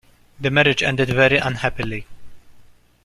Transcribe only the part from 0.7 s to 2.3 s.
ended very unhappily.